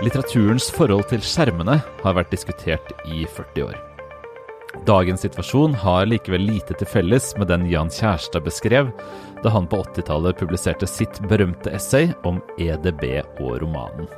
[0.00, 3.74] Litteraturens forhold til skjermene har vært diskutert i 40 år.
[4.88, 8.88] Dagens situasjon har likevel lite til felles med den Jan Kjærstad beskrev
[9.44, 13.04] da han på 80-tallet publiserte sitt berømte essay om EDB
[13.42, 14.08] og romanen.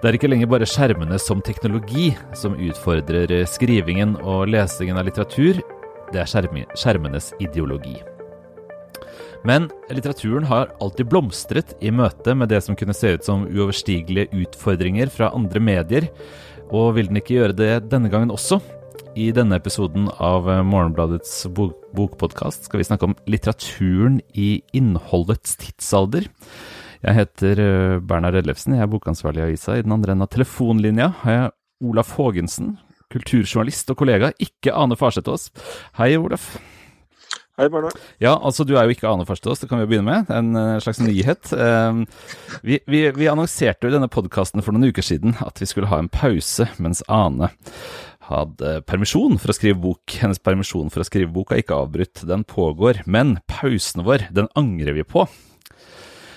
[0.00, 5.60] Det er ikke lenger bare skjermene som teknologi som utfordrer skrivingen og lesingen av litteratur,
[6.08, 7.98] det er skjermenes ideologi.
[9.44, 14.30] Men litteraturen har alltid blomstret i møte med det som kunne se ut som uoverstigelige
[14.46, 16.08] utfordringer fra andre medier,
[16.72, 18.60] og vil den ikke gjøre det denne gangen også?
[19.16, 26.28] I denne episoden av Morgenbladets bok bokpodkast skal vi snakke om litteraturen i innholdets tidsalder.
[27.04, 29.76] Jeg heter eh, Bernhard Ellefsen, jeg er bokansvarlig i avisa.
[29.76, 31.52] I den andre enden av telefonlinja har jeg
[31.88, 32.74] Olaf Haagensen,
[33.12, 35.50] kulturjournalist og kollega, ikke Ane Farsetås.
[36.00, 36.56] Hei, Olaf.
[37.56, 37.88] Hei, Barna.
[38.20, 40.28] Ja, altså du er jo ikke Ane Farstås, det kan vi jo begynne med.
[40.28, 41.48] En uh, slags nyhet.
[41.56, 42.02] Uh,
[42.60, 45.88] vi, vi, vi, annonserte jo i denne podkasten for noen uker siden at vi skulle
[45.88, 47.48] ha en pause mens Ane
[48.28, 50.18] hadde permisjon for å skrive bok.
[50.20, 53.00] Hennes permisjon for å skrive bok er ikke avbrutt, den pågår.
[53.08, 55.24] Men pausen vår, den angrer vi på.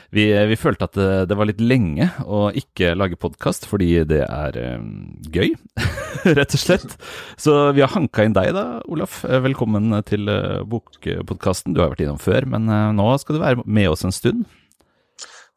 [0.10, 4.24] Vi, vi følte at det, det, var litt lenge å ikke lage podkast, fordi det
[4.26, 5.52] er um, gøy,
[6.40, 6.96] rett og slett.
[7.38, 9.22] Så vi har hanka inn deg da, Olaf.
[9.46, 10.26] Velkommen til
[10.72, 11.76] bokpodkasten.
[11.78, 12.66] Du har vært innom før, men
[12.98, 14.48] nå skal du være med oss en stund.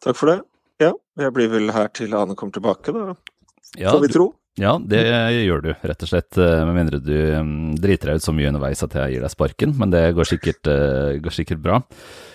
[0.04, 0.42] Takk for det.
[0.82, 3.16] Ja, jeg blir vel her til Ane kommer tilbake, da.
[3.78, 4.28] Ja, Får vi tro.
[4.60, 5.00] Ja, det
[5.46, 6.36] gjør du, rett og slett.
[6.36, 9.32] Eh, med mindre du um, driter deg ut så mye underveis at jeg gir deg
[9.32, 10.68] sparken, men det går sikkert,
[11.24, 11.80] går sikkert bra.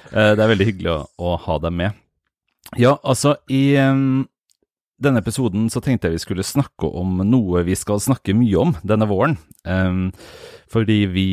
[0.07, 2.03] Det er veldig hyggelig å, å, ha deg med.
[2.75, 4.25] Ja, altså, i um,
[5.01, 8.75] denne episoden så tenkte jeg vi skulle snakke om noe vi skal snakke mye om
[8.83, 9.37] denne våren.
[9.63, 10.09] Um,
[10.71, 11.27] fordi vi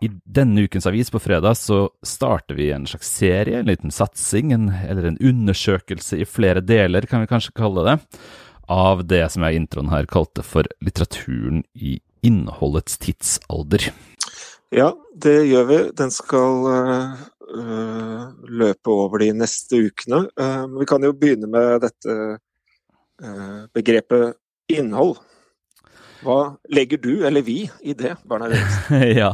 [0.00, 4.54] i denne ukens avis på fredag så starter vi en slags serie, en liten satsing,
[4.56, 7.98] en, eller en undersøkelse i flere deler, kan vi kanskje kalle det
[8.70, 13.90] av det som jeg i introen her kalte for litteraturen i innholdets tidsalder.
[14.70, 15.78] Ja, det gjør vi.
[15.98, 20.24] Den skal uh, løpe over de neste ukene.
[20.38, 22.16] Uh, vi kan jo begynne med dette
[23.22, 24.38] uh, begrepet
[24.70, 25.18] innhold.
[26.20, 29.04] Hva legger du, eller vi, i det, Bernhard Eriksen?
[29.22, 29.30] ja,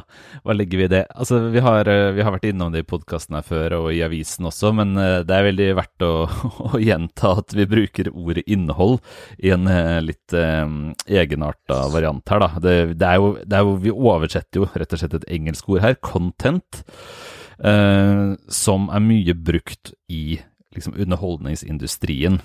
[0.46, 1.02] hva legger vi i det?
[1.18, 4.02] Altså, vi har, eh, vi har vært innom det i podkasten her før, og i
[4.06, 6.12] avisen også, men eh, det er veldig verdt å,
[6.70, 9.00] å gjenta at vi bruker ordet innhold
[9.42, 10.66] i en eh, litt eh,
[11.22, 12.50] egenarta variant her, da.
[12.62, 15.72] Det, det, er jo, det, er jo, Vi oversetter jo rett og slett et engelsk
[15.74, 16.84] ord her, content,
[17.58, 18.26] eh,
[18.62, 20.38] som er mye brukt i
[20.76, 22.38] liksom, underholdningsindustrien.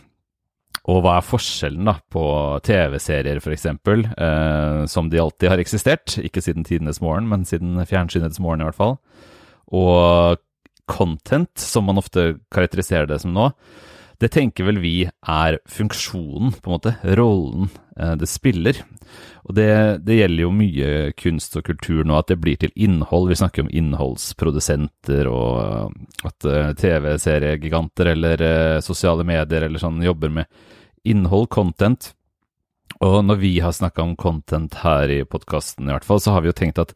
[0.90, 2.24] Og hva er forskjellen da på
[2.66, 8.42] TV-serier f.eks., eh, som de alltid har eksistert, ikke siden tidenes morgen, men siden fjernsynets
[8.42, 8.98] morgen i hvert fall,
[9.72, 10.42] og
[10.90, 13.52] content, som man ofte karakteriserer det som nå,
[14.22, 18.84] det tenker vel vi er funksjonen, på en måte, rollen eh, det spiller.
[19.50, 19.72] Og det,
[20.06, 23.32] det, gjelder jo mye kunst og kultur nå, at det blir til innhold.
[23.32, 25.96] Vi snakker om innholdsprodusenter og
[26.30, 28.46] at uh, TV-seriegiganter eller
[28.86, 30.62] sosiale medier eller sånn jobber med
[31.04, 32.14] innhold, content.
[33.02, 36.46] Og når vi har snakka om content her i podkasten i hvert fall, så har
[36.46, 36.94] vi jo tenkt at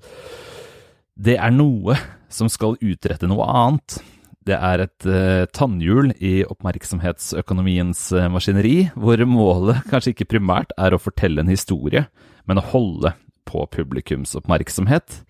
[1.15, 1.95] det er noe
[2.29, 3.97] som skal utrette noe annet.
[4.45, 10.93] Det er et uh, tannhjul i oppmerksomhetsøkonomiens uh, maskineri, hvor målet kanskje ikke primært er
[10.93, 12.05] å fortelle en historie,
[12.45, 13.15] men å holde
[13.49, 15.23] på publikums oppmerksomhet.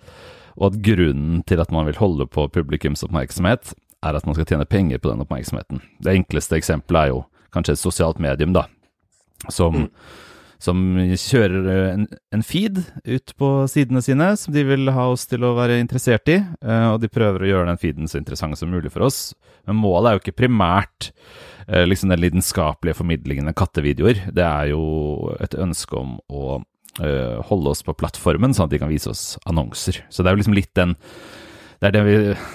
[0.56, 3.74] Og at grunnen til at man vil holde på publikums oppmerksomhet,
[4.06, 5.82] er at man skal tjene penger på den oppmerksomheten.
[6.04, 7.24] Det enkleste eksempelet er jo
[7.56, 8.66] kanskje et sosialt medium, da,
[9.48, 9.90] som, mm.
[10.62, 15.46] Som kjører en, en, feed ut på sidene sine som de vil ha oss til
[15.46, 18.72] å være interessert i, eh, og de prøver å gjøre den feeden så interessant som
[18.72, 19.34] mulig for oss.
[19.68, 21.12] Men målet er jo ikke primært
[21.68, 24.28] eh, liksom den lidenskapelige formidlingen av kattevideoer.
[24.36, 26.62] Det er jo et ønske om å
[26.96, 29.98] holde oss på plattformen, sånn at de kan vise oss annonser.
[30.08, 30.94] Så det er jo liksom litt den
[31.82, 32.14] det er det vi,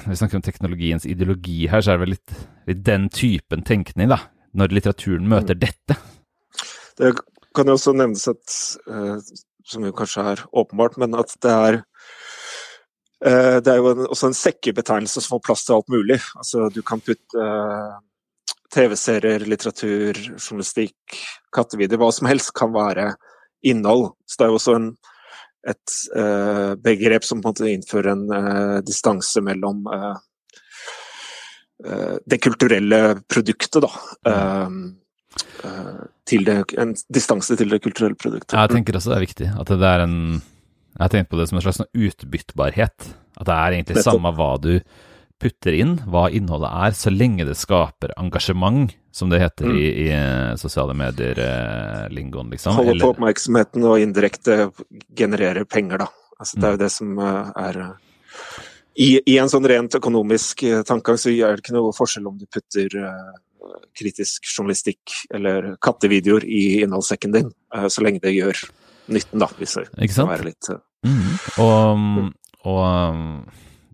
[0.08, 2.38] vi snakker om teknologiens ideologi her, så er det vel litt,
[2.70, 4.22] litt den typen tenkning, da
[4.56, 5.96] når litteraturen møter dette?
[6.98, 7.12] Det
[7.56, 8.58] kan jo også nevnes at,
[8.90, 9.18] uh,
[9.66, 11.80] som jo kanskje er åpenbart, men at det er
[13.26, 16.20] uh, det er jo også en sekkebetegnelse som får plass til alt mulig.
[16.38, 17.98] Altså, du kan putte uh,
[18.70, 21.18] TV-serier, litteratur, journalistikk,
[21.54, 23.10] kattevideoer, hva som helst kan være
[23.66, 24.12] innhold.
[24.30, 24.90] Så det er jo også en,
[25.68, 25.94] et
[26.80, 30.14] begrep som på en måte innfører en distanse mellom uh,
[32.30, 33.90] det kulturelle produktet, da.
[34.70, 35.00] Mm.
[35.64, 38.56] Eh, til det, en distanse til det kulturelle produktet.
[38.56, 39.50] Jeg tenker også det er viktig.
[39.62, 43.06] At det er en Jeg har tenkt på det som en slags sånn utbyttbarhet.
[43.38, 44.16] At det er egentlig Nettopp.
[44.18, 44.72] samme hva du
[45.40, 49.76] putter inn, hva innholdet er, så lenge det skaper engasjement, som det heter mm.
[49.78, 52.76] i, i, eh, sosiale medier-lingoen, liksom.
[52.76, 54.68] Holder på oppmerksomheten og indirekte
[55.16, 56.10] genererer penger, da.
[56.36, 56.82] Altså, det er jo mm.
[56.82, 57.80] det som er
[59.00, 62.44] i, i, en sånn rent økonomisk tankegang så er det ikke noe forskjell om du
[62.50, 62.98] putter
[63.96, 67.50] kritisk journalistikk eller kattevideoer i innholdssekken din,
[67.88, 68.60] så lenge det gjør
[69.10, 69.48] nytten, da.
[69.58, 70.70] Hvis det kan være litt
[71.06, 71.34] mm.
[71.64, 72.32] Og,
[72.70, 73.20] og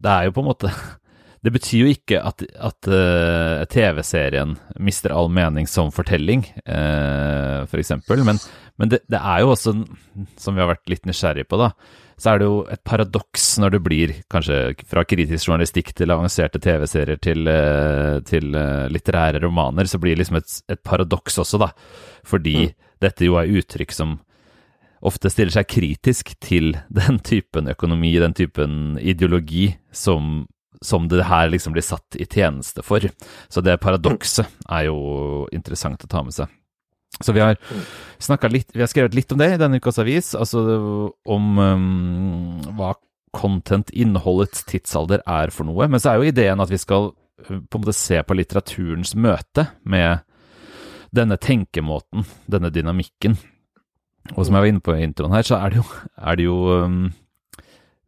[0.02, 0.72] det er jo på en måte
[1.46, 7.92] Det betyr jo ikke at, at uh, TV-serien mister all mening som fortelling, uh, f.eks.,
[8.08, 8.40] for men,
[8.74, 9.76] men det, det, er jo også,
[10.42, 11.68] som vi har vært litt nysgjerrig på, da,
[12.16, 14.58] så er det jo et paradoks når du blir kanskje
[14.88, 20.24] fra kritisk journalistikk til avanserte TV-serier til, uh, til uh, litterære romaner, så blir det
[20.24, 21.70] liksom et, et paradoks også, da.
[22.26, 22.74] Fordi mm.
[23.04, 24.16] dette jo er uttrykk som
[25.06, 30.46] ofte stiller seg kritisk til den typen økonomi, den typen ideologi som,
[30.80, 33.04] som det her liksom blir satt i tjeneste for.
[33.52, 36.48] Så det paradokset er jo interessant å ta med seg.
[37.22, 37.56] Så vi har
[38.52, 40.60] litt, vi har skrevet litt om det i denne ukas avis, altså
[41.24, 42.92] om um, hva
[43.36, 45.88] content-innholdets tidsalder er for noe.
[45.88, 49.14] Men så er jo ideen at vi skal uh, på en måte se på litteraturens
[49.16, 50.24] møte med
[51.16, 53.38] denne tenkemåten, denne dynamikken.
[54.34, 55.86] Og som jeg var inne på i introen her, så er det jo,
[56.18, 57.00] er det jo um,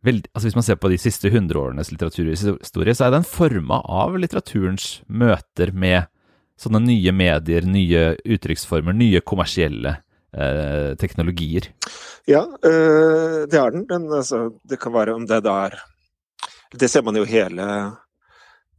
[0.05, 4.19] veld, altså Hvis man ser på de siste hundreårenes litteraturhistorie, så er den forma av
[4.21, 6.11] litteraturens møter med
[6.59, 9.95] sånne nye medier, nye uttrykksformer, nye kommersielle
[10.35, 11.71] eh, teknologier.
[12.29, 13.87] Ja, øh, det er den.
[13.89, 15.79] Men altså, det kan være om det da er
[16.69, 17.65] Det ser man jo hele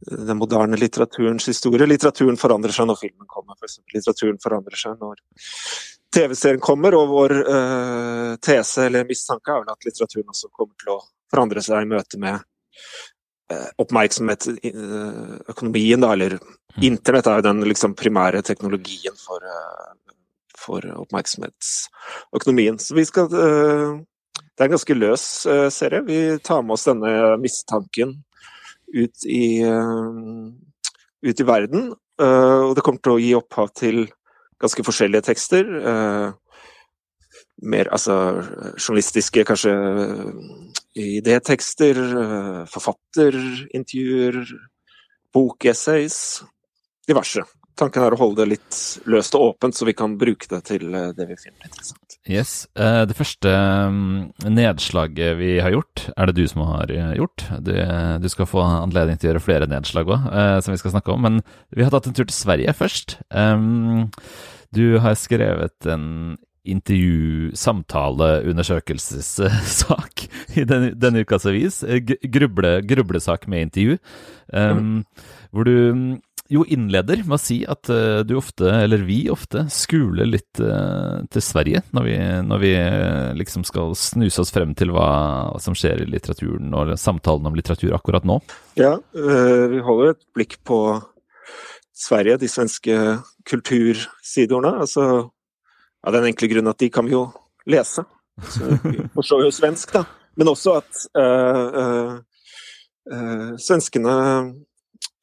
[0.00, 1.86] den moderne litteraturens historie.
[1.86, 3.80] Litteraturen forandrer seg når filmen kommer, f.eks.
[3.94, 5.18] Litteraturen forandrer seg når
[6.14, 10.94] TV-serien kommer, og vår uh, tese eller mistanke er vel at litteraturen også kommer til
[10.94, 11.00] å
[11.30, 12.40] forandre seg i møte med
[13.52, 16.82] uh, oppmerksomhet, uh, økonomien, da, eller mm.
[16.88, 19.44] internett er jo den liksom, primære teknologien for,
[20.58, 22.80] for oppmerksomhetsøkonomien.
[22.82, 25.22] Så vi skal Det er en ganske løs
[25.72, 26.02] serie.
[26.04, 28.18] Vi tar med oss denne mistanken
[28.92, 29.62] ut i,
[31.24, 34.02] ut i verden, og det kommer til å gi opphav til
[34.60, 35.64] ganske forskjellige tekster.
[35.64, 36.32] Eh,
[37.62, 38.16] mer altså
[38.78, 39.72] journalistiske, kanskje
[40.96, 44.44] idétekster, eh, forfatterintervjuer,
[45.34, 46.42] bokessays,
[47.08, 47.44] diverse.
[47.78, 48.78] Tanken er å holde det litt
[49.08, 52.18] løst og åpent, så vi kan bruke det til eh, det vi finner interessant.
[52.28, 52.66] Yes.
[52.76, 57.46] Det første mm, nedslaget vi har gjort, er det du som har gjort.
[57.64, 60.28] Du, skal få anledning til å gjøre flere nedslag òg,
[60.60, 61.24] som vi skal snakke om.
[61.24, 61.40] Men
[61.72, 63.16] vi har tatt en tur til Sverige først.
[63.32, 64.10] Um,
[64.76, 70.26] du har skrevet en intervju-, samtale-, undersøkelsessak
[70.60, 71.82] i denne, denne ukas avis.
[72.22, 74.00] Gruble, grublesak med intervju.
[74.52, 75.04] Um,
[75.54, 76.18] hvor du
[76.50, 81.22] jo innleder med å si at uh, du ofte, eller vi ofte, skuler litt uh,
[81.30, 82.16] til Sverige når vi,
[82.48, 82.72] når vi
[83.38, 87.94] liksom skal snuse oss frem til hva som skjer i litteraturen og samtalen om litteratur
[87.94, 88.40] akkurat nå.
[88.80, 90.80] Ja, vi holder et blikk på
[92.00, 92.96] Sverige, de svenske
[93.48, 94.80] kultursidorene.
[94.82, 95.30] Altså,
[96.06, 97.26] av den enkle grunn at de kan vi jo
[97.68, 98.04] lese.
[98.48, 100.04] Så vi jo svensk, da.
[100.38, 102.18] Men også at uh,
[103.12, 104.12] uh, svenskene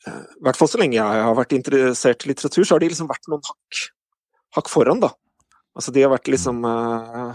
[0.07, 3.09] I hvert fall så lenge jeg har vært interessert i litteratur, så har de liksom
[3.09, 3.79] vært noen hakk,
[4.59, 5.09] hakk foran, da.
[5.77, 6.63] Altså de har vært liksom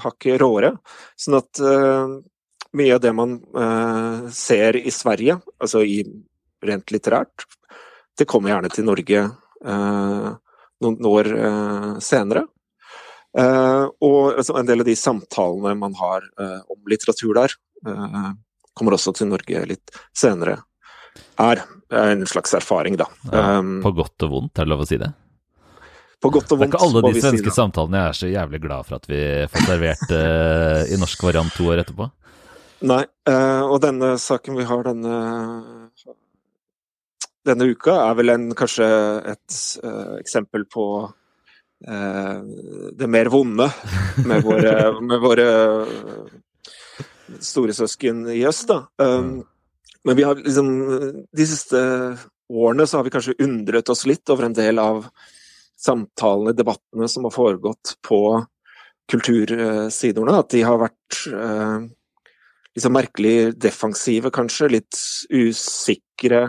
[0.03, 0.73] hakket råere.
[1.21, 1.61] Sånn at
[2.75, 3.37] mye av det man
[4.35, 6.01] ser i Sverige, altså i
[6.65, 7.45] rent litterært,
[8.19, 9.23] det kommer gjerne til Norge
[9.63, 11.31] noen år
[12.03, 12.47] senere.
[13.39, 16.27] Eh, og altså, en del av de samtalene man har
[16.71, 17.55] om litteratur der,
[18.77, 20.61] kommer også til Norge litt senere.
[21.41, 23.09] Er en slags erfaring, da.
[23.33, 25.11] Ja, på godt og vondt, er det lov å si det?
[26.23, 28.31] På godt og vondt, Det er ikke alle de svenske si samtalene jeg er så
[28.31, 29.21] jævlig glad for at vi
[29.51, 30.15] får servert
[30.95, 32.09] i norsk variant to år etterpå.
[32.93, 33.03] Nei,
[33.67, 35.17] og denne saken vi har, denne
[37.47, 38.87] denne uka er vel en, kanskje
[39.33, 39.57] et
[40.21, 40.85] eksempel på
[41.83, 43.67] det mer vonde
[44.29, 44.75] med våre,
[45.09, 45.47] med våre
[47.41, 48.69] storesøsken i øst.
[48.69, 48.87] Da.
[49.03, 49.43] Um,
[50.05, 50.69] men vi har liksom
[51.33, 51.81] De siste
[52.53, 55.07] årene så har vi kanskje undret oss litt over en del av
[55.81, 58.21] samtalene, debattene som har foregått på
[59.11, 60.39] kultursidorene.
[60.39, 61.83] At de har vært uh,
[62.77, 64.71] liksom merkelig defensive, kanskje.
[64.77, 65.01] Litt
[65.33, 66.45] usikre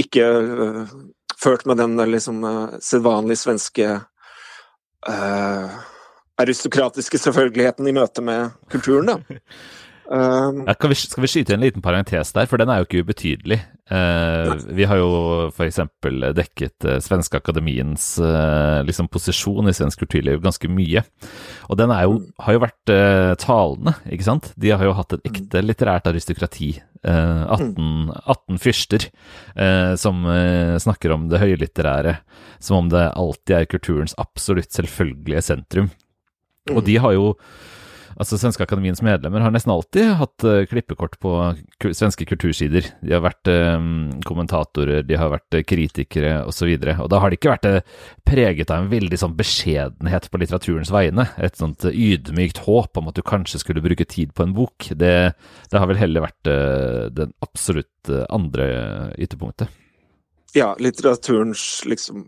[0.00, 0.96] ikke uh,
[1.40, 3.92] ført med den liksom uh, sedvanlige svenske
[6.40, 9.16] aristokratiske selvfølgeligheten i møte med kulturen, da.
[10.10, 13.04] Um, ja, vi, skal vi skyte en liten parentes der, for den er jo ikke
[13.04, 13.60] ubetydelig.
[13.90, 15.10] Uh, vi har jo
[15.52, 15.78] f.eks.
[16.34, 21.04] dekket uh, Svenske Akademiens uh, liksom posisjon i svensk kulturliv ganske mye.
[21.70, 22.94] Og den jo, har jo vært
[23.38, 24.50] talende, ikke sant?
[24.58, 26.74] De har jo hatt et ekte litterært aristokrati.
[27.00, 29.06] 18, 18, fyrster
[29.56, 30.18] eh, som
[30.84, 32.12] snakker om det høylitterære
[32.60, 35.88] som om det alltid er kulturens absolutt selvfølgelige sentrum.
[36.68, 37.30] Og de har jo
[38.18, 41.34] Altså, Svenske Akademiens medlemmer har nesten alltid hatt uh, klippekort på
[41.94, 42.88] svenske kultursider.
[43.04, 46.72] De har vært um, kommentatorer, de har vært uh, kritikere osv.
[46.74, 50.30] Og, så og da har de ikke vært uh, preget av en veldig sånn beskjedenhet
[50.30, 51.28] på litteraturens vegne.
[51.38, 54.90] Et sånt ydmykt håp om at du kanskje skulle bruke tid på en bok.
[54.90, 55.14] Det,
[55.70, 56.50] det har vel heller vært
[57.14, 58.66] den absolutt andre
[59.20, 59.70] ytterpunktet.
[60.56, 62.26] Ja, litteraturens liksom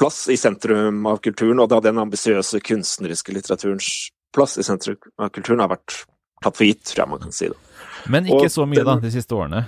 [0.00, 5.32] plass i sentrum av kulturen, og da den ambisiøse kunstneriske litteraturens plass i sentrum av
[5.34, 6.02] kulturen har vært
[6.44, 7.50] tatt for gitt, tror jeg man kan si.
[7.50, 7.58] Da.
[8.12, 9.64] Men ikke og så mye, den, da, de siste årene?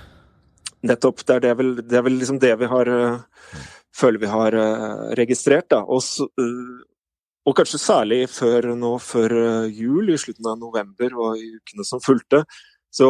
[0.83, 1.23] Nettopp.
[1.23, 3.59] Det er, det vel, det er vel liksom det vi har uh,
[3.95, 5.69] føler vi har uh, registrert.
[5.71, 5.83] Da.
[5.85, 6.03] Og,
[6.41, 6.81] uh,
[7.45, 9.35] og, kanskje særlig før nå før
[9.69, 12.43] jul, i slutten av november og i ukene som fulgte,
[12.93, 13.07] så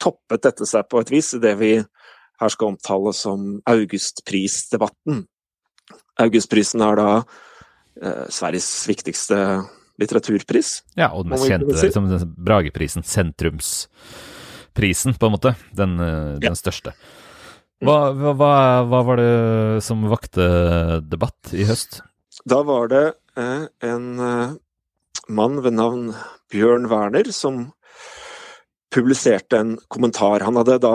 [0.00, 5.20] toppet dette seg på et vis i det vi her skal omtale som Augustprisdebatten.
[6.24, 7.10] Augustprisen er da
[8.32, 9.36] Sveriges viktigste
[10.00, 10.68] litteraturpris.
[10.98, 12.04] Ja, og den mest kjente, liksom,
[12.36, 13.02] Brageprisen.
[13.06, 15.50] Sentrumsprisen, på en måte.
[15.76, 16.58] Den, eh, den ja.
[16.58, 16.90] største.
[17.84, 18.32] Hva, hva,
[18.88, 19.32] hva, var det
[19.84, 20.44] som vakte
[21.04, 22.00] debatt i høst?
[22.48, 24.56] Da var det eh, en eh,
[25.28, 26.14] mann ved navn
[26.52, 27.66] Bjørn Werner som
[28.94, 30.44] publiserte en kommentar.
[30.46, 30.94] Han hadde da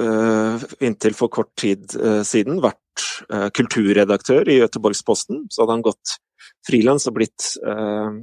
[0.00, 5.46] eh, inntil for kort tid eh, siden vært eh, kulturredaktør i Göteborgsposten.
[5.50, 6.16] Så hadde han gått
[6.66, 8.18] frilans og blitt eh,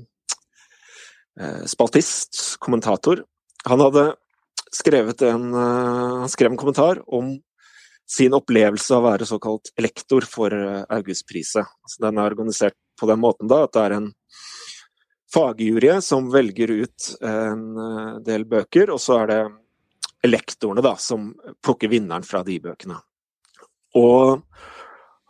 [1.41, 3.23] eh, spaltist, kommentator.
[3.67, 4.05] Han hadde
[4.75, 7.37] skrevet en, eh, han skrev en kommentar om
[8.09, 11.65] sin opplevelse av å være såkalt elektor for eh, Augustpriset.
[11.83, 14.11] Altså, den er organisert på den måten da, at det er en
[15.29, 17.65] fagjury som velger ut en
[18.25, 19.41] del bøker, og så er det
[20.25, 21.29] elektorene da, som
[21.63, 22.97] plukker vinneren fra de bøkene.
[23.99, 24.41] Og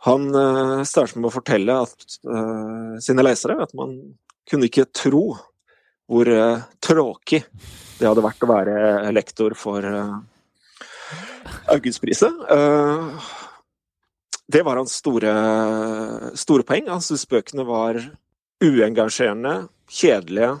[0.06, 3.98] han uh, startet med å fortelle at, uh, sine lesere at man
[4.48, 5.24] kunne ikke tro
[6.10, 7.44] hvor uh, tråkig
[8.00, 10.16] det hadde vært å være lektor for uh,
[11.74, 12.32] Augustpriset.
[12.48, 13.12] Uh,
[14.50, 15.34] det var hans store,
[16.38, 16.88] store poeng.
[16.90, 18.00] Han syntes bøkene var
[18.64, 20.56] uengasjerende, kjedelige,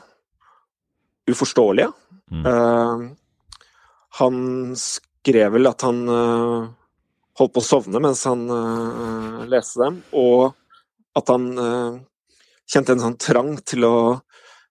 [1.30, 1.90] uforståelige.
[2.30, 3.16] Mm.
[4.20, 4.36] han
[4.78, 5.98] skrev vel at han
[7.40, 10.52] holdt på å sovne mens han uh, leste dem, og
[11.18, 12.00] at han uh,
[12.70, 13.96] kjente en sånn trang til å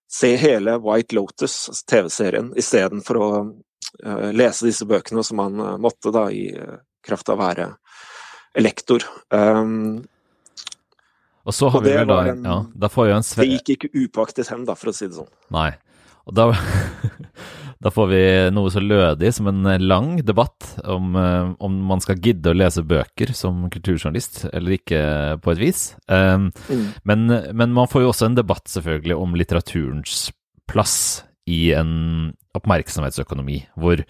[0.09, 6.13] se hele White Lotus, altså TV-serien, istedenfor å uh, lese disse bøkene som han måtte
[6.15, 6.47] da i
[7.05, 7.67] kraft av å være
[8.59, 9.05] lektor.
[9.29, 10.01] Um,
[11.47, 13.69] og så har og vi vel da en, ja, da får vi en Det gikk
[13.75, 15.29] ikke upåaktet hen, da, for å si det sånn.
[15.55, 15.71] Nei.
[16.29, 16.51] Og da
[17.79, 22.19] Da får vi noe så lødig som en lang debatt om, eh, om man skal
[22.19, 24.99] gidde å lese bøker som kulturjournalist, eller ikke,
[25.39, 25.85] på et vis.
[26.11, 26.83] Um, mm.
[27.07, 27.23] men,
[27.55, 30.27] men, man får jo også en debatt, selvfølgelig, om litteraturens
[30.67, 30.97] plass
[31.47, 34.03] i en oppmerksomhetsøkonomi, hvor,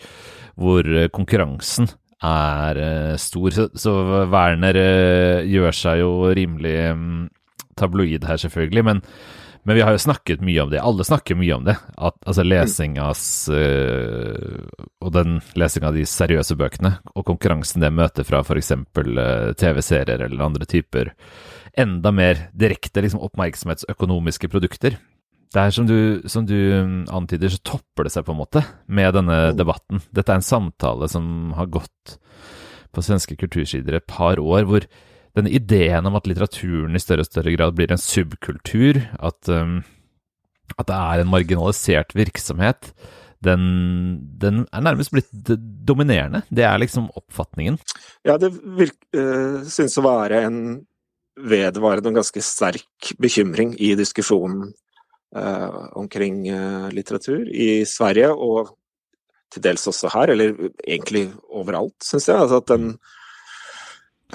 [0.58, 1.92] hvor konkurransen
[2.26, 3.54] er uh, stor.
[3.54, 3.94] Så, så
[4.34, 7.28] Werner uh, gjør seg jo rimelig um,
[7.78, 9.06] tabloid her, selvfølgelig, men
[9.68, 10.80] men vi har jo snakket mye om det.
[10.82, 11.76] Alle snakker mye om det.
[11.98, 14.66] At, altså lesingas øh,
[15.04, 18.72] Og den lesinga av de seriøse bøkene, og konkurransen det møter fra f.eks.
[18.72, 21.14] Øh, eh, TV-serier eller andre typer
[21.80, 24.98] enda mer direkte liksom, oppmerksomhetsøkonomiske produkter.
[25.50, 28.64] Det er som du, som du mm, antyder, så topper det seg på en måte
[28.86, 29.58] med denne mm.
[29.58, 30.04] debatten.
[30.14, 32.18] Dette er en samtale som har gått
[32.94, 34.86] på svenske kultursider et par år, hvor
[35.38, 39.80] denne ideen om at litteraturen i større og større grad blir en subkultur, at, um,
[40.76, 42.94] at det er en marginalisert virksomhet,
[43.46, 43.62] den,
[44.42, 45.32] den, er nærmest blitt
[45.88, 46.42] dominerende.
[46.52, 47.78] Det er liksom oppfatningen.
[48.28, 50.60] Ja, det virker, uh, synes å være en
[51.40, 54.74] vedvarende og ganske sterk bekymring i diskusjonen
[55.38, 58.74] uh, omkring uh, litteratur i Sverige, og
[59.54, 62.38] til dels også her, eller egentlig overalt, synes jeg.
[62.38, 62.92] Altså at den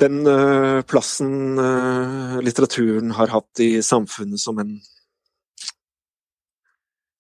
[0.00, 4.74] den uh, plassen uh, litteraturen har hatt i samfunnet som en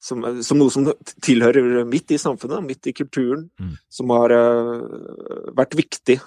[0.04, 0.84] som, som, noe som
[1.24, 3.70] tilhører midt i samfunnet, midt i kulturen, mm.
[3.88, 4.82] som har uh,
[5.56, 6.18] vært viktig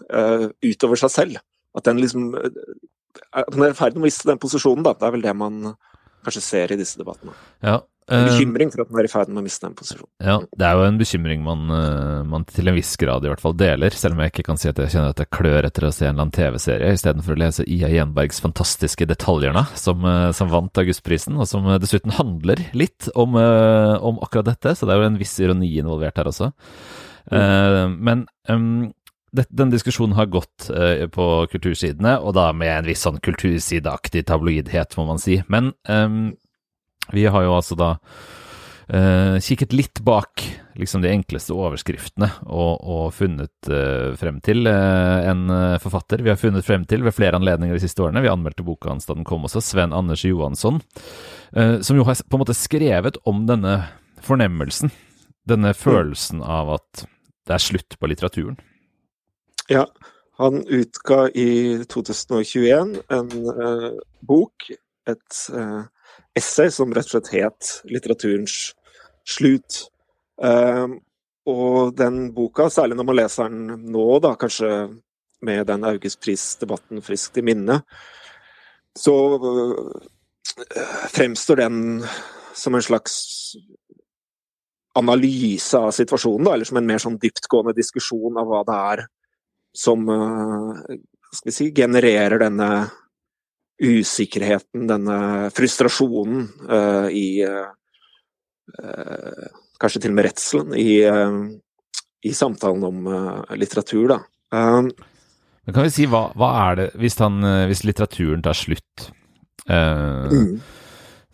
[0.66, 1.44] utover seg selv.
[1.78, 4.96] At den liksom at den er i ferd med å miste den posisjonen, da.
[4.98, 5.76] Det er vel det man
[6.26, 7.36] kanskje ser i disse debattene.
[7.62, 7.78] Ja,
[8.08, 10.10] en bekymring for at man er i ferd med å miste den posisjonen.
[10.24, 11.66] Ja, det er jo en bekymring man,
[12.32, 14.70] man, til en viss grad i hvert fall deler, selv om jeg ikke kan si
[14.72, 17.42] at jeg kjenner at jeg klør etter å se en eller annen TV-serie, istedenfor å
[17.44, 23.36] lese Ia Jenbergs fantastiske Detaljerne, som, som vant Augustprisen, og som dessuten handler litt om,
[23.36, 26.54] om, akkurat dette, så det er jo en viss ironi involvert her også.
[27.28, 28.00] Mm.
[28.08, 28.72] Men um,
[29.36, 30.70] den diskusjonen har gått
[31.14, 35.42] på kultursidene, og da med en viss sånn kultursideaktig tabloidhet, må man si.
[35.52, 36.32] Men um,
[37.14, 40.44] vi har jo altså da uh, kikket litt bak
[40.78, 45.48] liksom de enkleste overskriftene og, og funnet uh, frem til en
[45.82, 48.24] forfatter vi har funnet frem til ved flere anledninger de siste årene.
[48.26, 50.82] Vi anmeldte boka hans da den kom også, Sven Anders Johansson,
[51.52, 53.80] som jo har på en måte skrevet om denne
[54.24, 54.92] fornemmelsen,
[55.48, 57.08] denne følelsen av at
[57.48, 58.58] det er slutt på litteraturen.
[59.72, 59.86] Ja,
[60.38, 64.68] han utga i 2021 en uh, bok,
[65.10, 65.88] et uh,
[66.38, 68.74] essay som rett og slett het 'Litteraturens
[69.28, 69.88] slut'.
[70.38, 71.00] Uh,
[71.48, 74.70] og den boka, særlig når man leser den nå, da, kanskje
[75.42, 77.82] med den Augustpris-debatten friskt i minne,
[78.98, 79.16] så
[81.14, 82.04] fremstår den
[82.58, 83.16] som en slags
[84.98, 89.04] analyse av situasjonen, da, eller som en mer sånn dyptgående diskusjon av hva det er
[89.78, 90.98] som eh,
[91.32, 92.70] skal vi si, genererer denne
[93.78, 95.18] usikkerheten, denne
[95.56, 97.68] frustrasjonen uh, i uh,
[99.78, 101.46] Kanskje til og med redselen i, uh,
[102.26, 103.06] i samtalen om
[103.56, 104.18] litteratur, da.
[104.52, 107.38] Men kan vi si, hva, hva er det, hvis, han,
[107.70, 109.06] hvis litteraturen tar slutt
[109.68, 110.58] mm.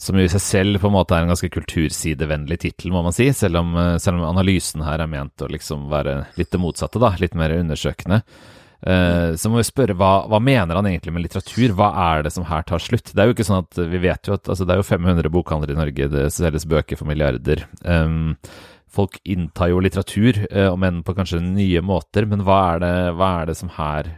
[0.02, 3.30] Som i seg selv på en måte er en ganske kultursidevennlig tittel, må man si.
[3.38, 7.14] Selv om, selv om, analysen her er ment å liksom være litt det motsatte, da.
[7.22, 8.20] Litt mer undersøkende.
[8.84, 11.72] Uh, så må vi spørre hva, hva, mener han egentlig med litteratur?
[11.78, 13.14] Hva er det som her tar slutt?
[13.14, 15.32] Det er jo ikke sånn at Vi vet jo at altså, det er jo 500
[15.32, 17.64] bokhandlere i Norge, det selges bøker for milliarder.
[17.88, 18.34] Um,
[18.92, 22.28] folk inntar jo litteratur, uh, om enn på kanskje nye måter.
[22.30, 24.12] Men hva er, det, hva er det som her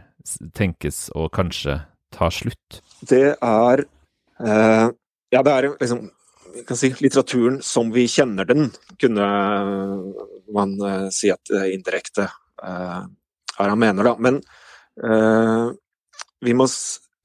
[0.58, 1.78] tenkes å kanskje
[2.16, 2.80] ta slutt?
[3.06, 4.88] Det er uh,
[5.30, 6.08] ja, det er liksom
[6.66, 9.26] kan si, litteraturen som vi kjenner den, kunne
[10.56, 10.74] man
[11.12, 12.30] si at uh, indirekte
[13.56, 14.14] uh, er han mener, da.
[14.20, 14.40] Men
[15.04, 15.72] uh,
[16.44, 16.68] vi må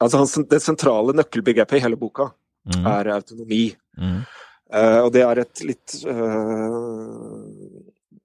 [0.01, 2.31] Altså, det sentrale nøkkelbegrepet i hele boka
[2.65, 2.85] mm.
[2.89, 3.67] er autonomi.
[4.01, 4.23] Mm.
[5.05, 5.93] og det er et litt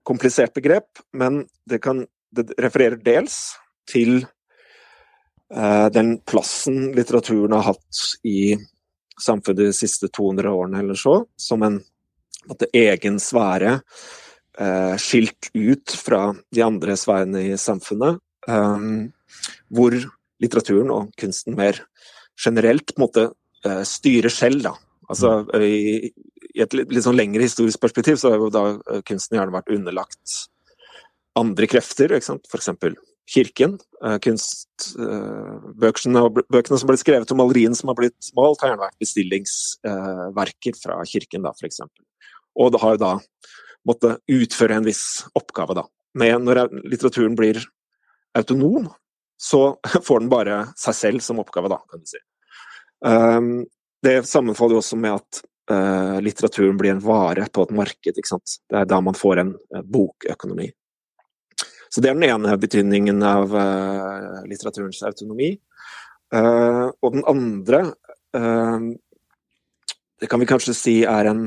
[0.08, 3.36] komplisert begrep, men det kan Det refererer dels
[3.92, 4.24] til
[5.92, 8.56] den plassen litteraturen har hatt i
[9.20, 11.76] samfunnet de siste 200 årene eller så, som en
[12.48, 13.80] måtte, egen sfære,
[15.00, 18.86] skilt ut fra de andre sfærene i samfunnet, eh,
[19.68, 19.96] hvor
[20.42, 21.80] litteraturen og kunsten mer
[22.36, 23.24] generelt på en måte
[23.64, 24.62] eh, styrer selv.
[24.68, 24.74] da.
[25.10, 26.10] Altså, i,
[26.56, 29.72] i et litt, sånn lengre historisk perspektiv så har jo da eh, kunsten gjerne vært
[29.74, 30.28] underlagt
[31.36, 32.70] andre krefter, f.eks.
[33.26, 33.72] Kirken.
[34.04, 36.20] Eh, kunstbøkene
[36.52, 40.94] bøkene som ble skrevet og maleriene som har blitt malt, har gjerne vært bestillingsverker fra
[41.08, 41.78] kirken, da, f.eks.
[42.56, 43.14] Og det har jo da
[43.86, 45.86] måttet utføre en viss oppgave, da.
[46.16, 47.60] Men når litteraturen blir
[48.36, 48.88] autonom,
[49.36, 52.22] så får den bare seg selv som oppgave, da, kan du si.
[53.04, 53.66] Um,
[54.04, 58.16] det sammenfaller jo også med at uh, litteraturen blir en vare på et marked.
[58.16, 58.58] ikke sant?
[58.70, 60.70] Det er da man får en uh, bokøkonomi.
[61.92, 65.54] Så det er den ene betydningen av uh, litteraturens autonomi.
[66.34, 67.78] Og den andre
[70.18, 71.44] Det kan vi kanskje si er en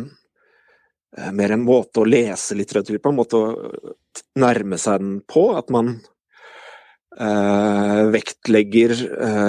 [1.33, 3.71] mer en måte å lese litteratur på, en måte å
[4.39, 5.49] nærme seg den på.
[5.57, 5.97] At man
[8.13, 8.93] vektlegger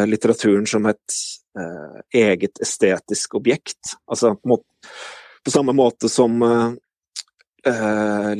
[0.08, 1.18] litteraturen som et
[2.16, 3.92] eget estetisk objekt.
[4.10, 4.64] Altså på, måte,
[5.44, 6.40] på samme måte som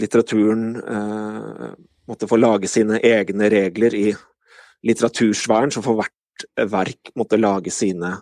[0.01, 0.65] litteraturen
[2.11, 4.09] måtte få lage sine egne regler i
[4.89, 8.17] litteratursfæren, så får hvert verk måtte lage sine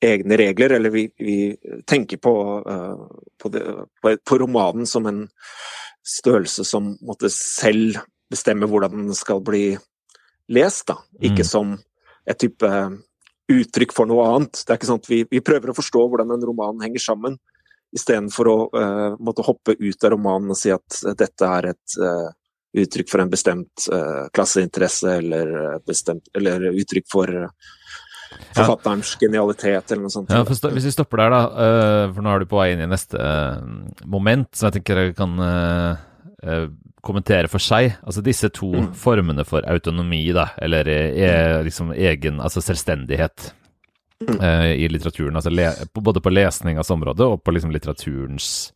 [0.00, 0.70] egne regler.
[0.70, 1.56] Eller vi, vi
[1.86, 2.34] tenker på,
[2.68, 3.06] uh,
[3.42, 3.64] på, det,
[4.02, 5.26] på, romanen som en
[6.06, 7.98] størrelse som måtte selv
[8.30, 9.76] bestemme hvordan den skal bli
[10.52, 11.00] lest, da.
[11.20, 11.50] Ikke mm.
[11.50, 11.76] som
[12.26, 12.70] et type
[13.52, 14.62] uttrykk for noe annet.
[14.62, 17.36] Det er ikke sånn at vi, vi prøver å forstå hvordan en roman henger sammen,
[17.94, 22.28] istedenfor å uh, måtte hoppe ut av romanen og si at dette er et uh,
[22.76, 23.86] uttrykk for en bestemt
[24.36, 27.30] klasseinteresse eller, bestemt, eller uttrykk for
[28.56, 30.32] forfatterens genialitet eller noe sånt.
[30.32, 32.84] Ja, for Hvis vi stopper der, da, uh, for nå er du på vei inn
[32.84, 33.20] i neste
[34.04, 35.38] moment, som jeg tenker jeg kan
[37.06, 37.96] kommentere for seg.
[38.06, 38.88] Altså disse to mm.
[38.98, 41.30] formene for autonomi, da, eller e
[41.66, 43.52] liksom egen altså selvstendighet.
[44.20, 44.40] mm.
[44.40, 45.36] uh, i litteraturen.
[45.36, 48.72] Altså le, både på lesningas område og på liksom litteraturens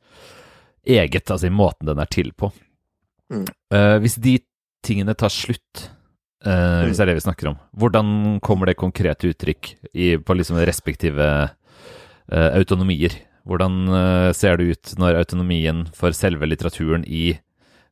[0.86, 2.52] eget, altså i måten den er til på.
[3.32, 3.46] Mm.
[3.74, 4.38] Uh, hvis de
[4.84, 5.90] tingene tar slutt,
[6.46, 10.36] uh, hvis det er det vi snakker om, hvordan kommer det konkret uttrykk i, på
[10.38, 11.50] liksom respektive
[12.30, 13.16] autonomier?
[13.48, 17.32] Hvordan ser det ut når autonomien for selve litteraturen i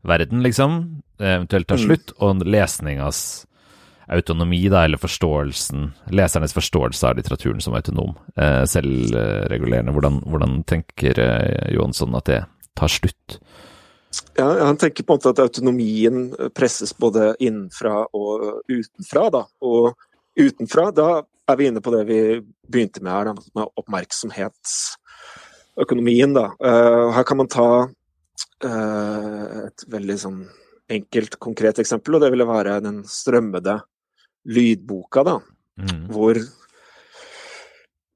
[0.07, 0.77] verden, liksom,
[1.19, 1.87] eventuelt tar mm.
[1.89, 2.21] slutt, mm.
[2.23, 3.23] og lesningas
[4.15, 8.15] autonomi, da, eller forståelsen, lesernes forståelse av litteraturen som autonom,
[8.71, 9.93] selvregulerende.
[9.97, 11.19] Hvordan, hvordan tenker
[11.75, 12.39] Johansson at det
[12.79, 13.41] tar slutt?
[14.39, 19.31] Ja, Han tenker på en måte at autonomien presses både innenfra og utenfra.
[19.35, 19.43] Da.
[19.61, 19.95] Og
[20.39, 26.33] utenfra, da er vi inne på det vi begynte med her, da, med oppmerksomhetsøkonomien.
[26.37, 26.47] Da.
[26.63, 27.71] Uh, her kan man ta
[28.59, 30.41] et veldig sånn
[30.91, 33.81] enkelt, konkret eksempel, og det ville være den strømmede
[34.49, 35.37] lydboka, da.
[35.79, 36.09] Mm.
[36.11, 36.35] Hvor,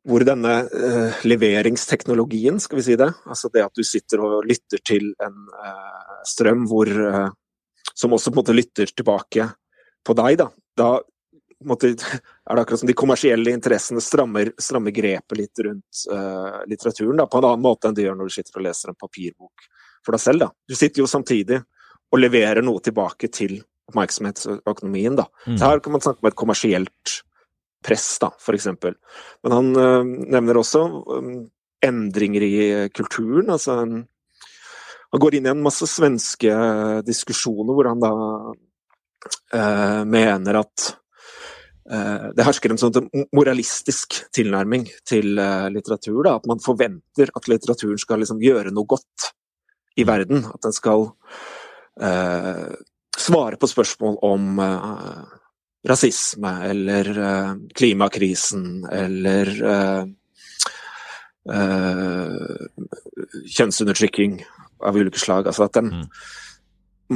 [0.09, 4.83] hvor denne uh, leveringsteknologien, skal vi si det, altså det at du sitter og lytter
[4.87, 7.31] til en uh, strøm hvor, uh,
[7.95, 9.47] som også på en måte lytter tilbake
[10.03, 10.49] på deg, da.
[10.79, 10.91] da
[11.71, 16.07] måte, er det akkurat som de kommersielle interessene strammer, strammer grepet litt rundt
[16.67, 18.99] litteraturen da, på en annen måte enn de gjør når du sitter og leser en
[18.99, 19.69] papirbok
[20.03, 20.43] for deg selv.
[20.43, 20.51] Da.
[20.67, 21.63] Du sitter jo samtidig
[22.13, 23.61] og leverer noe tilbake til
[23.93, 25.15] oppmerksomhetsøkonomien.
[25.21, 25.29] Da.
[25.47, 25.55] Mm.
[25.61, 27.21] Så her kan man snakke om et kommersielt
[27.85, 28.69] press, da, f.eks.
[29.43, 30.83] Men han øh, nevner også
[31.17, 31.29] øh,
[31.83, 32.57] endringer i
[32.95, 33.51] kulturen.
[33.51, 36.57] altså Han går inn i en masse svenske
[37.07, 38.13] diskusjoner hvor han da
[39.59, 40.91] eh, mener at
[41.93, 45.35] det hersker en sånn moralistisk tilnærming til
[45.75, 46.21] litteratur.
[46.25, 49.27] Da, at man forventer at litteraturen skal liksom gjøre noe godt
[49.99, 50.47] i verden.
[50.47, 51.09] At den skal
[52.01, 52.71] eh,
[53.19, 54.63] svare på spørsmål om
[55.89, 60.05] rasisme eller uh, klimakrisen eller uh,
[63.51, 64.45] kjønnsundertrykking
[64.87, 65.49] av ulike slag.
[65.51, 66.05] Altså at den, mm.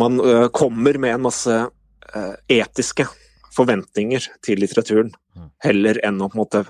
[0.02, 0.18] man
[0.50, 1.59] kommer med en masse
[2.50, 3.07] etiske
[3.55, 5.46] forventninger til litteraturen, mm.
[5.62, 6.64] heller enn å på en måte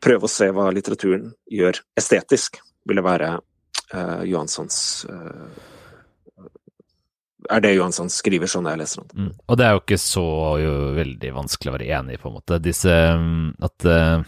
[0.00, 2.56] prøve å se hva litteraturen gjør estetisk,
[2.88, 3.34] ville være
[4.24, 4.80] Johanssons
[7.48, 9.28] er det Johansson skriver sånn jeg leser den.
[9.28, 9.30] Mm.
[9.46, 10.26] Og det er jo ikke så
[10.62, 12.60] jo, veldig vanskelig å være enig i, på en måte.
[12.62, 14.26] Disse mm, At uh,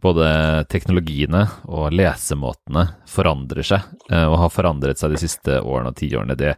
[0.00, 0.30] både
[0.72, 6.38] teknologiene og lesemåtene forandrer seg, uh, og har forandret seg de siste årene og tiårene,
[6.38, 6.56] det,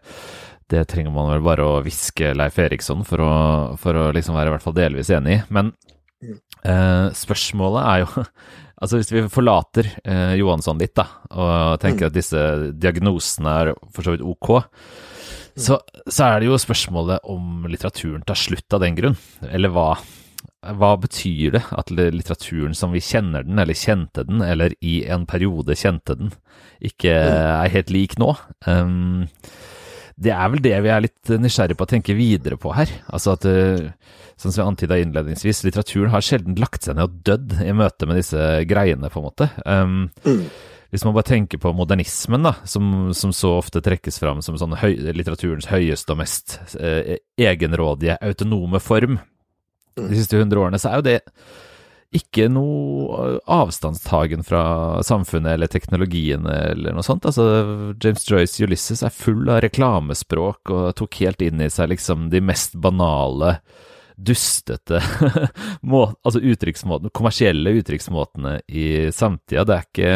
[0.73, 3.33] det trenger man vel bare å hviske Leif Eriksson for å,
[3.81, 5.41] for å liksom være i hvert fall delvis enig i.
[5.55, 5.73] Men
[6.67, 8.27] uh, spørsmålet er jo
[8.83, 12.09] Altså Hvis vi forlater eh, Johansson litt, da, og tenker mm.
[12.09, 12.41] at disse
[12.83, 14.49] diagnosene er for så vidt ok,
[15.57, 19.19] så, så, er det jo spørsmålet om litteraturen tar slutt av den grunn.
[19.49, 19.91] Eller hva,
[20.79, 25.27] hva betyr det at litteraturen som vi kjenner den, eller kjente den, eller i en
[25.29, 26.33] periode kjente den,
[26.83, 28.33] ikke er helt lik nå?
[28.67, 29.29] Um,
[30.23, 32.91] det er vel det vi er litt nysgjerrige på å tenke videre på her.
[33.13, 33.47] Altså at,
[34.41, 38.09] sånn som jeg antyda innledningsvis, litteraturen har sjelden lagt seg ned og dødd i møte
[38.09, 39.49] med disse greiene, på en måte.
[39.67, 40.05] Um.
[40.93, 44.77] Hvis man bare tenker på modernismen, da, som, som så ofte trekkes fram som sånn
[44.77, 50.09] høy, litteraturens høyeste og mest eh, egenrådige, autonome form mm.
[50.11, 51.21] de siste hundre årene, så er jo det
[52.13, 54.65] ikke noe avstandstagen fra
[55.07, 57.25] samfunnet eller teknologien eller noe sånt.
[57.25, 57.47] Altså,
[57.97, 62.43] James Joyce Ulysses er full av reklamespråk og tok helt inn i seg liksom de
[62.45, 63.57] mest banale,
[64.13, 65.01] dustete
[65.89, 69.65] altså uttrykksmåtene, kommersielle uttrykksmåtene i samtida.
[69.65, 70.13] Det er ikke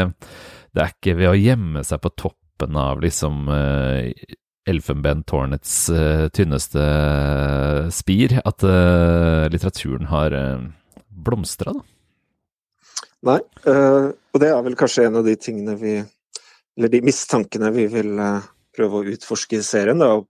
[0.77, 4.13] det er ikke ved å gjemme seg på toppen av liksom uh,
[4.69, 6.85] elfenbentårnets uh, tynneste
[7.97, 10.37] spir at uh, litteraturen har
[11.09, 11.87] blomstra, da.
[13.27, 17.87] Nei, og det er vel kanskje en av de tingene vi Eller de mistankene vi
[17.91, 18.13] vil
[18.77, 19.99] prøve å utforske i serien.
[19.99, 20.21] da,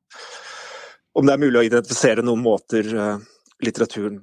[1.12, 2.87] Om det er mulig å identifisere noen måter
[3.61, 4.16] litteraturen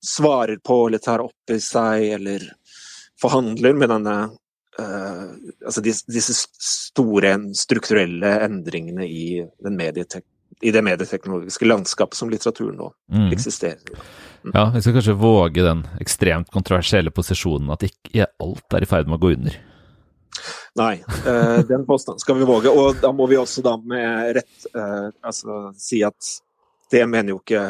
[0.00, 2.46] svarer på eller tar opp i seg, eller
[3.20, 4.16] forhandler med denne
[4.78, 13.32] altså disse, disse, store strukturelle endringene i, i, det medieteknologiske landskapet som litteraturen nå mm.
[13.34, 13.82] eksisterer.
[14.44, 14.52] Mm.
[14.54, 19.10] Ja, vi skal kanskje våge den ekstremt kontroversielle posisjonen at ikke alt er i ferd
[19.10, 19.58] med å gå under.
[20.78, 20.94] Nei,
[21.26, 22.70] uh, den påstanden skal vi våge.
[22.70, 26.34] Og da må vi også da med rett uh, altså, si at
[26.94, 27.64] det mener jo ikke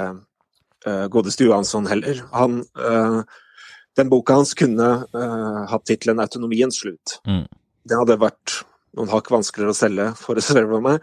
[1.10, 2.20] godeste Johansson heller.
[2.30, 2.60] Han
[3.98, 7.18] den boka hans kunne uh, hatt tittelen 'Autonomiens slutt'.
[7.26, 7.46] Mm.
[7.88, 8.60] Det hadde vært
[8.98, 11.02] noen hakk vanskeligere å selge for å meg,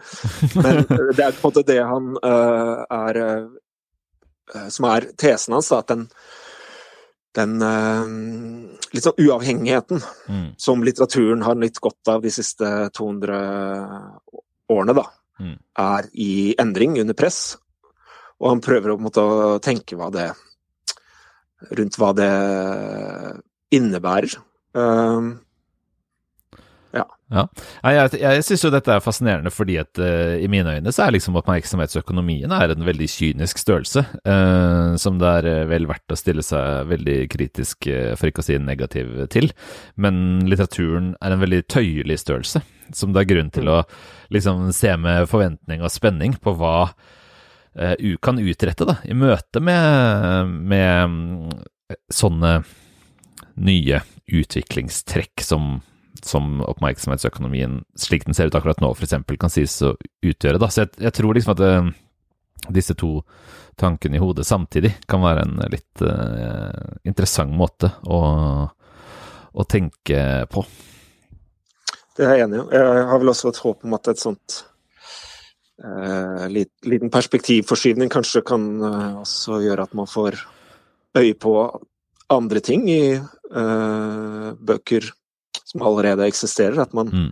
[0.56, 3.22] men uh, det er på en måte det han uh, er
[4.70, 6.04] Som er tesen hans, at den,
[7.34, 7.56] den
[8.94, 9.98] litt sånn uavhengigheten
[10.30, 10.44] mm.
[10.54, 13.40] som litteraturen har nytt godt av de siste 200
[14.70, 15.02] årene, da,
[15.42, 15.56] mm.
[15.82, 17.56] er i endring, under press.
[18.38, 19.26] Og han prøver å måtte
[19.66, 20.28] tenke hva det
[21.76, 22.30] rundt hva det
[23.74, 24.38] innebærer.
[24.76, 25.36] Um,
[26.96, 27.04] ja.
[27.32, 27.42] ja.
[27.82, 31.16] Jeg, jeg syns jo dette er fascinerende fordi at uh, i mine øyne så er
[31.16, 36.20] liksom oppmerksomhetsøkonomien er en veldig kynisk størrelse, uh, som det er uh, vel verdt å
[36.20, 39.50] stille seg veldig kritisk, for ikke å si negativ, til.
[40.00, 42.62] Men litteraturen er en veldig tøyelig størrelse,
[42.94, 43.82] som det er grunn til å
[44.34, 47.14] liksom se med forventning og spenning på hva uh,
[48.24, 51.50] kan utrette da, i møte med, med mm,
[52.12, 52.52] sånne
[53.60, 54.00] nye
[54.32, 55.76] utviklingstrekk som
[56.24, 59.14] som oppmerksomhetsøkonomien, slik den ser ut akkurat nå, f.eks.
[59.40, 60.60] kan sies å utgjøre.
[60.62, 60.70] Da.
[60.72, 63.20] Så jeg, jeg tror liksom at det, eh, disse to
[63.78, 68.20] tankene i hodet samtidig kan være en litt uh, interessant måte å,
[69.52, 70.64] å, tenke på.
[72.16, 72.64] Det er jeg enig i.
[72.72, 74.62] Jeg har vel også et håp om at et sånt
[76.48, 80.38] lit, liten perspektivforskyvning kanskje kan uh, også gjøre at man får
[81.16, 81.52] øye på
[82.32, 83.00] andre ting i
[83.46, 85.04] bøker
[85.66, 86.80] som allerede eksisterer.
[86.82, 87.30] At man mm.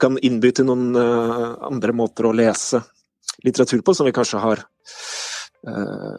[0.00, 2.82] kan innby til noen eh, andre måter å lese
[3.46, 6.16] litteratur på, som vi kanskje har uh,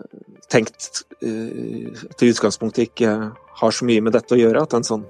[0.50, 3.12] tenkt uh, til utgangspunktet ikke
[3.62, 4.64] har så mye med dette å gjøre.
[4.66, 5.06] At en sånn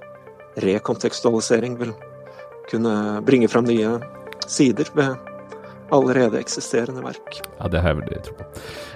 [0.60, 1.94] rekontekstualisering vil
[2.68, 3.96] kunne bringe fram nye
[4.50, 5.31] sider ved
[5.92, 7.40] allerede eksisterende verk.
[7.58, 8.46] Ja, det har jeg veldig tro på.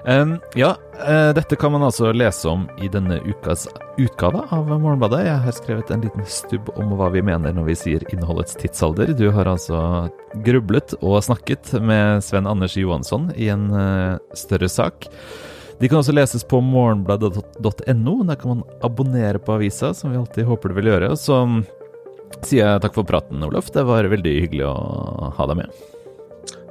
[0.07, 3.67] Um, ja, uh, dette kan man altså lese om i denne ukas
[4.01, 5.25] utgave av Morgenbladet.
[5.27, 9.13] Jeg har skrevet en liten stubb om hva vi mener når vi sier innholdets tidsalder.
[9.19, 9.81] Du har altså
[10.47, 15.11] grublet og snakket med Sven Anders Johansson i en uh, større sak.
[15.77, 18.15] De kan også leses på morgenbladet.no.
[18.25, 21.13] Der kan man abonnere på avisa, som vi alltid håper du vil gjøre.
[21.21, 21.43] Så
[22.41, 23.69] sier jeg takk for praten, Olof.
[23.75, 25.85] Det var veldig hyggelig å ha deg med.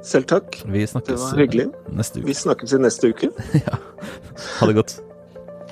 [0.06, 0.60] Selv takk.
[0.70, 1.66] Vi snakkes det var hyggelig.
[1.90, 2.28] neste uke.
[2.28, 3.30] Vi snakkes i neste uke.
[3.66, 3.78] ja.
[4.60, 5.00] Ha det godt.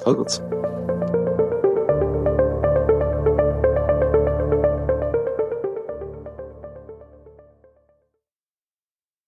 [0.04, 0.40] Ha det godt.